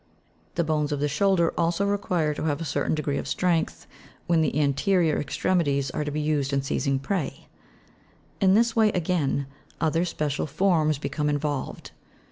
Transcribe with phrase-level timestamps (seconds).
[0.55, 3.85] The bones of the shoulder also require to have a certain degree of strength,
[4.25, 7.45] when the anterior extremities are to be used in seizing prey;
[8.39, 9.45] in this way again
[9.79, 11.91] other special forms become involved.